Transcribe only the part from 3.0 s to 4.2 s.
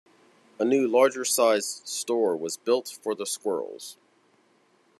for the Squirrels.